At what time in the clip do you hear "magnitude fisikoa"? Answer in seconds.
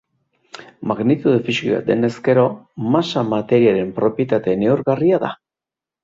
0.91-1.81